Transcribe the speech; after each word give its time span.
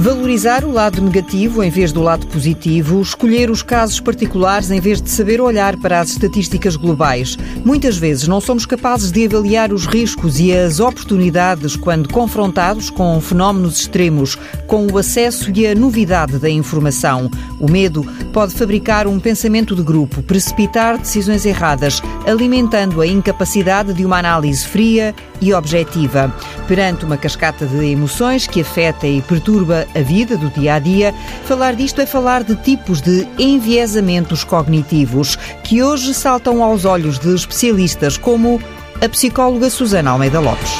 Valorizar 0.00 0.64
o 0.64 0.70
lado 0.70 1.02
negativo 1.02 1.60
em 1.60 1.70
vez 1.70 1.90
do 1.90 2.00
lado 2.00 2.24
positivo, 2.28 3.02
escolher 3.02 3.50
os 3.50 3.64
casos 3.64 3.98
particulares 3.98 4.70
em 4.70 4.78
vez 4.78 5.02
de 5.02 5.10
saber 5.10 5.40
olhar 5.40 5.76
para 5.76 5.98
as 5.98 6.10
estatísticas 6.10 6.76
globais. 6.76 7.36
Muitas 7.64 7.96
vezes 7.98 8.28
não 8.28 8.40
somos 8.40 8.64
capazes 8.64 9.10
de 9.10 9.26
avaliar 9.26 9.72
os 9.72 9.86
riscos 9.86 10.38
e 10.38 10.56
as 10.56 10.78
oportunidades 10.78 11.74
quando 11.74 12.08
confrontados 12.10 12.90
com 12.90 13.20
fenómenos 13.20 13.80
extremos, 13.80 14.38
com 14.68 14.86
o 14.86 14.98
acesso 14.98 15.50
e 15.52 15.66
a 15.66 15.74
novidade 15.74 16.38
da 16.38 16.48
informação. 16.48 17.28
O 17.58 17.68
medo 17.68 18.06
pode 18.32 18.54
fabricar 18.54 19.08
um 19.08 19.18
pensamento 19.18 19.74
de 19.74 19.82
grupo, 19.82 20.22
precipitar 20.22 20.96
decisões 20.96 21.44
erradas, 21.44 22.00
alimentando 22.24 23.00
a 23.00 23.06
incapacidade 23.06 23.92
de 23.92 24.06
uma 24.06 24.18
análise 24.18 24.64
fria 24.64 25.12
e 25.40 25.52
objetiva. 25.52 26.32
Perante 26.68 27.06
uma 27.06 27.16
cascata 27.16 27.64
de 27.64 27.86
emoções 27.86 28.46
que 28.46 28.60
afeta 28.60 29.06
e 29.06 29.22
perturba 29.22 29.86
a 29.94 30.00
vida 30.00 30.36
do 30.36 30.50
dia 30.50 30.74
a 30.74 30.78
dia, 30.78 31.14
falar 31.44 31.74
disto 31.74 31.98
é 32.02 32.04
falar 32.04 32.44
de 32.44 32.54
tipos 32.56 33.00
de 33.00 33.26
enviesamentos 33.38 34.44
cognitivos 34.44 35.36
que 35.64 35.82
hoje 35.82 36.12
saltam 36.12 36.62
aos 36.62 36.84
olhos 36.84 37.18
de 37.18 37.34
especialistas 37.34 38.18
como 38.18 38.60
a 39.00 39.08
psicóloga 39.08 39.70
Susana 39.70 40.10
Almeida 40.10 40.40
Lopes. 40.40 40.72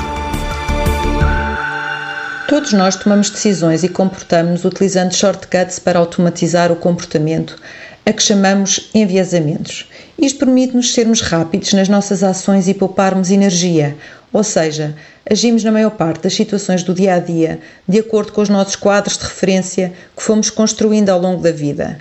Todos 2.47 2.75
nós 2.75 2.95
tomamos 2.95 3.31
decisões 3.31 3.83
e 3.83 3.89
comportamos-nos 3.89 4.67
utilizando 4.67 5.15
shortcuts 5.15 5.79
para 5.79 5.99
automatizar 5.99 6.71
o 6.71 6.77
comportamento, 6.77 7.57
a 8.05 8.13
que 8.13 8.23
chamamos 8.23 8.91
enviesamentos. 8.95 9.89
Isto 10.19 10.41
permite-nos 10.41 10.93
sermos 10.93 11.21
rápidos 11.21 11.73
nas 11.73 11.89
nossas 11.89 12.23
ações 12.23 12.67
e 12.67 12.75
pouparmos 12.75 13.31
energia, 13.31 13.97
ou 14.33 14.45
seja, 14.45 14.95
agimos 15.29 15.65
na 15.65 15.73
maior 15.73 15.91
parte 15.91 16.23
das 16.23 16.35
situações 16.35 16.83
do 16.83 16.95
dia 16.95 17.15
a 17.15 17.19
dia 17.19 17.61
de 17.87 17.99
acordo 17.99 18.33
com 18.33 18.41
os 18.41 18.49
nossos 18.49 18.77
quadros 18.77 19.17
de 19.17 19.25
referência 19.25 19.93
que 20.17 20.23
fomos 20.23 20.51
construindo 20.51 21.09
ao 21.09 21.21
longo 21.21 21.43
da 21.43 21.53
vida. 21.53 21.99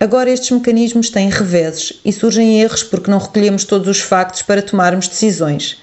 Agora, 0.00 0.30
estes 0.30 0.50
mecanismos 0.50 1.10
têm 1.10 1.28
reveses 1.28 2.00
e 2.04 2.12
surgem 2.12 2.60
erros 2.60 2.82
porque 2.82 3.10
não 3.10 3.18
recolhemos 3.18 3.64
todos 3.64 3.88
os 3.88 4.00
factos 4.00 4.42
para 4.42 4.62
tomarmos 4.62 5.08
decisões. 5.08 5.82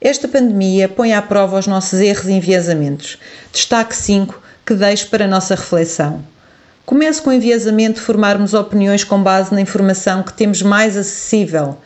Esta 0.00 0.28
pandemia 0.28 0.86
põe 0.86 1.14
à 1.14 1.22
prova 1.22 1.58
os 1.58 1.66
nossos 1.66 1.98
erros 1.98 2.26
e 2.26 2.32
enviesamentos. 2.32 3.18
Destaque 3.52 3.96
5 3.96 4.42
que 4.66 4.74
deixo 4.74 5.08
para 5.08 5.24
a 5.24 5.28
nossa 5.28 5.54
reflexão. 5.54 6.24
Comece 6.86 7.22
com 7.22 7.30
o 7.30 7.32
enviesamento 7.32 8.00
de 8.00 8.06
formarmos 8.06 8.52
opiniões 8.52 9.04
com 9.04 9.22
base 9.22 9.52
na 9.54 9.60
informação 9.60 10.22
que 10.22 10.32
temos 10.32 10.60
mais 10.62 10.96
acessível. 10.96 11.78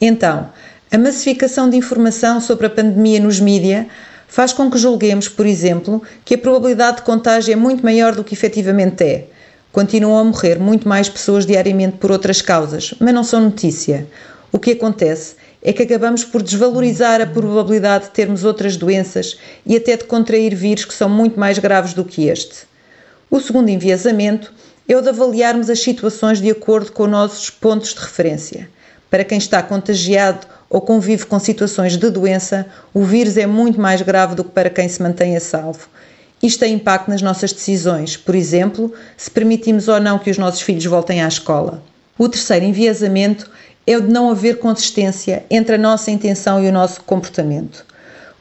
Então, 0.00 0.50
a 0.90 0.98
massificação 0.98 1.68
de 1.68 1.76
informação 1.76 2.40
sobre 2.40 2.66
a 2.66 2.70
pandemia 2.70 3.18
nos 3.18 3.40
mídia 3.40 3.88
faz 4.28 4.52
com 4.52 4.70
que 4.70 4.78
julguemos, 4.78 5.28
por 5.28 5.44
exemplo, 5.44 6.00
que 6.24 6.34
a 6.34 6.38
probabilidade 6.38 6.98
de 6.98 7.02
contágio 7.02 7.52
é 7.52 7.56
muito 7.56 7.82
maior 7.82 8.14
do 8.14 8.22
que 8.22 8.34
efetivamente 8.34 9.02
é. 9.02 9.24
Continuam 9.72 10.18
a 10.18 10.24
morrer 10.24 10.58
muito 10.58 10.88
mais 10.88 11.08
pessoas 11.08 11.44
diariamente 11.44 11.98
por 11.98 12.12
outras 12.12 12.40
causas, 12.40 12.94
mas 13.00 13.12
não 13.12 13.24
são 13.24 13.40
notícia. 13.40 14.06
O 14.52 14.58
que 14.60 14.70
acontece 14.70 15.34
é 15.60 15.72
que 15.72 15.82
acabamos 15.82 16.24
por 16.24 16.40
desvalorizar 16.40 17.20
a 17.20 17.26
probabilidade 17.26 18.04
de 18.04 18.10
termos 18.10 18.44
outras 18.44 18.76
doenças 18.76 19.36
e 19.66 19.76
até 19.76 19.96
de 19.96 20.04
contrair 20.04 20.54
vírus 20.54 20.84
que 20.84 20.94
são 20.94 21.08
muito 21.08 21.38
mais 21.38 21.58
graves 21.58 21.94
do 21.94 22.04
que 22.04 22.28
este. 22.28 22.60
O 23.28 23.40
segundo 23.40 23.68
enviesamento 23.68 24.52
é 24.88 24.96
o 24.96 25.02
de 25.02 25.08
avaliarmos 25.08 25.68
as 25.68 25.80
situações 25.80 26.40
de 26.40 26.48
acordo 26.48 26.92
com 26.92 27.02
os 27.02 27.10
nossos 27.10 27.50
pontos 27.50 27.92
de 27.92 28.00
referência. 28.00 28.70
Para 29.10 29.24
quem 29.24 29.38
está 29.38 29.62
contagiado 29.62 30.46
ou 30.68 30.80
convive 30.80 31.26
com 31.26 31.38
situações 31.38 31.96
de 31.96 32.10
doença, 32.10 32.66
o 32.92 33.02
vírus 33.02 33.36
é 33.36 33.46
muito 33.46 33.80
mais 33.80 34.02
grave 34.02 34.34
do 34.34 34.44
que 34.44 34.50
para 34.50 34.70
quem 34.70 34.88
se 34.88 35.02
mantém 35.02 35.36
a 35.36 35.40
salvo. 35.40 35.88
Isto 36.42 36.60
tem 36.60 36.74
impacto 36.74 37.08
nas 37.08 37.22
nossas 37.22 37.52
decisões, 37.52 38.16
por 38.16 38.34
exemplo, 38.34 38.92
se 39.16 39.30
permitimos 39.30 39.88
ou 39.88 40.00
não 40.00 40.18
que 40.18 40.30
os 40.30 40.38
nossos 40.38 40.60
filhos 40.60 40.84
voltem 40.84 41.22
à 41.22 41.28
escola. 41.28 41.82
O 42.18 42.28
terceiro 42.28 42.64
enviesamento 42.64 43.50
é 43.86 43.96
o 43.96 44.02
de 44.02 44.12
não 44.12 44.30
haver 44.30 44.58
consistência 44.58 45.44
entre 45.50 45.76
a 45.76 45.78
nossa 45.78 46.10
intenção 46.10 46.62
e 46.62 46.68
o 46.68 46.72
nosso 46.72 47.02
comportamento. 47.02 47.84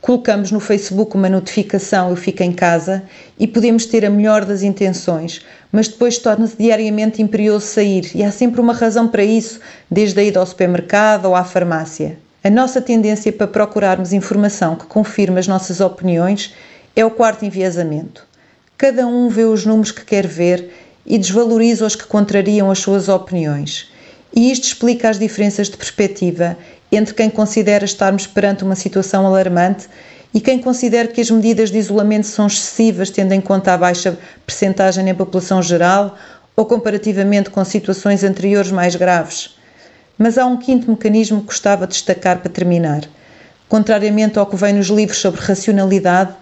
Colocamos 0.06 0.52
no 0.52 0.60
Facebook 0.60 1.16
uma 1.16 1.28
notificação 1.28 2.12
Eu 2.12 2.16
fico 2.16 2.44
em 2.44 2.52
casa 2.52 3.02
e 3.40 3.48
podemos 3.48 3.88
ter 3.88 4.06
a 4.06 4.10
melhor 4.12 4.46
das 4.46 4.62
intenções, 4.62 5.44
mas 5.72 5.88
depois 5.88 6.20
torna-se 6.20 6.56
diariamente 6.56 7.24
imperioso 7.24 7.66
sair 7.66 8.12
e 8.14 8.24
há 8.24 8.32
sempre 8.32 8.62
uma 8.62 8.72
razão 8.72 9.08
para 9.08 9.24
isso, 9.24 9.60
desde 9.90 10.20
a 10.20 10.24
ida 10.24 10.40
ao 10.40 10.46
supermercado 10.46 11.26
ou 11.26 11.34
à 11.34 11.44
farmácia. 11.44 12.20
A 12.44 12.52
nossa 12.52 12.80
tendência 12.80 13.34
para 13.34 13.48
procurarmos 13.48 14.14
informação 14.14 14.76
que 14.76 14.86
confirme 14.86 15.40
as 15.40 15.48
nossas 15.48 15.82
opiniões 15.82 16.54
é 16.96 17.04
o 17.04 17.10
quarto 17.10 17.44
enviesamento. 17.44 18.28
Cada 18.78 19.08
um 19.08 19.28
vê 19.28 19.46
os 19.46 19.66
números 19.66 19.92
que 19.92 20.06
quer 20.06 20.28
ver 20.28 20.70
e 21.04 21.18
desvaloriza 21.18 21.84
os 21.84 21.96
que 21.96 22.06
contrariam 22.06 22.70
as 22.70 22.78
suas 22.78 23.10
opiniões. 23.10 23.90
E 24.36 24.52
isto 24.52 24.66
explica 24.66 25.10
as 25.10 25.18
diferenças 25.18 25.68
de 25.68 25.78
perspectiva 25.78 26.56
entre 26.92 27.14
quem 27.14 27.30
considera 27.30 27.86
estarmos 27.86 28.28
perante 28.28 28.64
uma 28.64 28.76
situação 28.76 29.26
alarmante 29.26 29.88
e 30.34 30.42
quem 30.42 30.60
considera 30.60 31.08
que 31.08 31.22
as 31.22 31.32
medidas 31.32 31.72
de 31.72 31.78
isolamento 31.78 32.28
são 32.28 32.48
excessivas, 32.48 33.10
tendo 33.10 33.32
em 33.32 33.42
conta 33.42 33.74
a 33.74 33.78
baixa 33.78 34.18
percentagem 34.46 35.06
na 35.06 35.14
população 35.14 35.62
geral 35.64 36.18
ou 36.56 36.66
comparativamente 36.66 37.50
com 37.50 37.64
situações 37.64 38.24
anteriores 38.24 38.72
mais 38.72 38.96
graves. 38.96 39.56
Mas 40.18 40.38
há 40.38 40.46
um 40.46 40.58
quinto 40.58 40.90
mecanismo 40.90 41.42
que 41.42 41.48
gostava 41.48 41.88
de 41.88 41.94
destacar 41.94 42.40
para 42.40 42.52
terminar. 42.52 43.04
Contrariamente 43.68 44.38
ao 44.38 44.46
que 44.46 44.56
vem 44.56 44.74
nos 44.74 44.88
livros 44.88 45.20
sobre 45.20 45.42
racionalidade, 45.42 46.34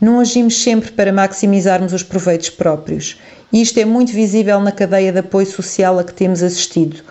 não 0.00 0.18
agimos 0.18 0.62
sempre 0.62 0.90
para 0.90 1.12
maximizarmos 1.12 1.92
os 1.92 2.02
proveitos 2.02 2.50
próprios. 2.50 3.18
E 3.52 3.62
isto 3.62 3.78
é 3.78 3.84
muito 3.84 4.12
visível 4.12 4.60
na 4.60 4.72
cadeia 4.72 5.12
de 5.12 5.18
apoio 5.18 5.46
social 5.46 5.98
a 5.98 6.04
que 6.04 6.12
temos 6.12 6.42
assistido 6.42 7.02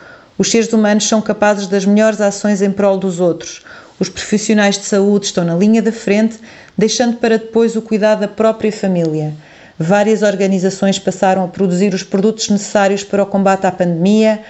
os 0.42 0.50
seres 0.50 0.74
humanos 0.74 1.08
são 1.08 1.22
capazes 1.22 1.68
das 1.68 1.86
melhores 1.86 2.20
ações 2.20 2.64
em 2.64 2.72
prol 2.72 2.98
dos 2.98 3.20
outros. 3.20 3.62
Os 4.00 4.10
profissionais 4.10 4.76
de 4.76 4.86
saúde 4.86 5.28
estão 5.28 5.44
na 5.44 5.54
linha 5.54 5.84
da 5.84 5.92
frente, 5.92 6.40
deixando 6.76 7.18
para 7.18 7.38
depois 7.38 7.76
o 7.76 7.82
cuidado 7.84 8.22
da 8.22 8.28
própria 8.28 8.72
família. 8.72 9.36
Várias 9.78 10.24
organizações 10.24 10.98
passaram 10.98 11.44
a 11.44 11.48
produzir 11.48 11.94
os 11.94 12.02
produtos 12.02 12.50
necessários 12.50 13.04
para 13.04 13.22
o 13.22 13.26
combate 13.28 13.68
à 13.68 13.72
pandemia, 13.72 14.42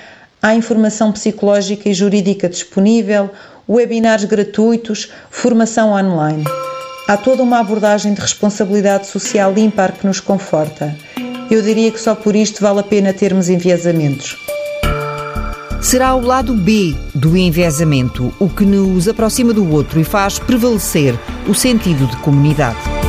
há 0.42 0.56
informação 0.56 1.12
psicológica 1.12 1.90
e 1.90 1.94
jurídica 1.94 2.48
disponível, 2.48 3.30
webinars 3.68 4.24
gratuitos, 4.24 5.12
formação 5.30 5.92
online. 5.92 6.46
Há 7.06 7.18
toda 7.18 7.44
uma 7.44 7.60
abordagem 7.60 8.14
de 8.14 8.22
responsabilidade 8.22 9.08
social 9.08 9.54
ímpar 9.58 9.92
que 9.92 10.08
nos 10.08 10.22
conforta. 10.22 10.96
Eu 11.50 11.62
diria 11.62 11.92
que 11.92 12.00
só 12.00 12.16
por 12.16 12.34
isto 12.34 12.62
vale 12.62 12.80
a 12.80 12.84
pena 12.84 13.12
termos 13.12 13.50
enviesamentos 13.50 14.38
será 15.82 16.14
o 16.14 16.22
lado 16.22 16.54
B 16.54 16.96
do 17.14 17.36
enviesamento, 17.36 18.32
o 18.40 18.48
que 18.48 18.66
nos 18.66 19.08
aproxima 19.08 19.52
do 19.52 19.68
outro 19.70 20.00
e 20.00 20.04
faz 20.04 20.38
prevalecer 20.38 21.18
o 21.48 21.54
sentido 21.54 22.06
de 22.06 22.16
comunidade. 22.18 23.01